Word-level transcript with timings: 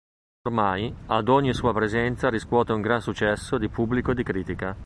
Ormai, 0.47 0.91
ad 1.05 1.27
ogni 1.29 1.53
sua 1.53 1.75
presenza 1.75 2.31
riscuote 2.31 2.71
un 2.71 2.81
gran 2.81 3.01
successo 3.01 3.59
di 3.59 3.69
pubblico 3.69 4.09
e 4.09 4.15
di 4.15 4.23
critica. 4.23 4.75